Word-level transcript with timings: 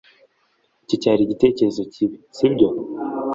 Icyo 0.83 0.95
cyari 1.01 1.21
igitekerezo 1.23 1.81
kibi, 1.93 2.17
sibyo? 2.35 2.67